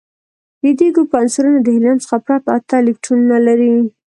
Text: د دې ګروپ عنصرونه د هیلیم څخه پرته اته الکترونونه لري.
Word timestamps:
د 0.63 0.65
دې 0.79 0.87
ګروپ 0.95 1.11
عنصرونه 1.19 1.59
د 1.61 1.67
هیلیم 1.75 1.97
څخه 2.03 2.17
پرته 2.25 2.49
اته 2.57 2.75
الکترونونه 2.81 3.37
لري. 3.47 3.73